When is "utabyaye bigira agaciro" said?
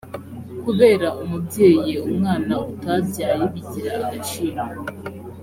2.71-4.63